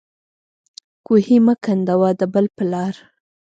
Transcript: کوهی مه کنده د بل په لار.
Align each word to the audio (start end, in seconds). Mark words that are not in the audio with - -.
کوهی 1.05 1.37
مه 1.45 1.53
کنده 1.63 1.95
د 2.19 2.21
بل 2.33 2.45
په 2.55 2.63
لار. 2.71 2.95